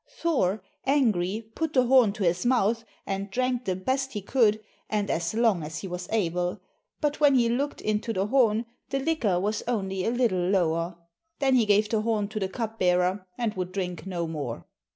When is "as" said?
5.11-5.35, 5.61-5.77